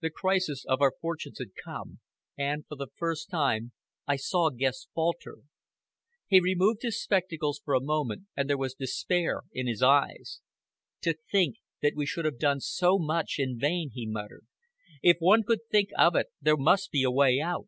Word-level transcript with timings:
The 0.00 0.08
crisis 0.08 0.64
of 0.64 0.80
our 0.80 0.94
fortunes 0.98 1.36
had 1.40 1.50
come, 1.62 2.00
and, 2.38 2.66
for 2.66 2.74
the 2.74 2.86
first 2.96 3.28
time, 3.28 3.72
I 4.06 4.16
saw 4.16 4.48
Guest 4.48 4.88
falter. 4.94 5.40
He 6.26 6.40
removed 6.40 6.80
his 6.80 7.02
spectacles 7.02 7.60
for 7.62 7.74
a 7.74 7.80
moment, 7.82 8.28
and 8.34 8.48
there 8.48 8.56
was 8.56 8.72
despair 8.72 9.42
in 9.52 9.66
his 9.66 9.82
eyes. 9.82 10.40
"To 11.02 11.12
think 11.30 11.56
that 11.82 11.92
we 11.96 12.06
should 12.06 12.24
have 12.24 12.38
done 12.38 12.60
so 12.60 12.98
much 12.98 13.34
in 13.36 13.58
vain," 13.58 13.90
he 13.92 14.06
muttered. 14.06 14.46
"If 15.02 15.18
one 15.18 15.42
could 15.42 15.60
think 15.70 15.90
of 15.98 16.16
it, 16.16 16.28
there 16.40 16.56
must 16.56 16.90
be 16.90 17.02
a 17.02 17.10
way 17.10 17.38
out." 17.38 17.66